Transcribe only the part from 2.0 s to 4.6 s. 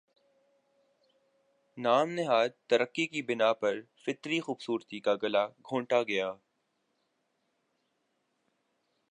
نہاد ترقی کی بنا پر فطری